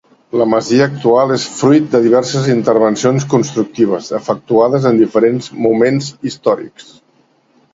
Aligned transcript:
La 0.39 0.45
masia 0.51 0.85
actual 0.91 1.33
és 1.33 1.43
fruit 1.57 1.91
de 1.95 2.01
diverses 2.05 2.47
intervencions 2.53 3.27
constructives, 3.35 4.09
efectuades 4.21 4.89
en 4.93 4.99
diferents 5.03 5.51
moments 5.67 6.09
històrics. 6.31 6.91